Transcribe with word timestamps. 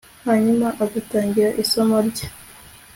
hanyuma 0.25 0.67
agatangira 0.83 1.49
isomo 1.63 1.97
rye 2.07 2.25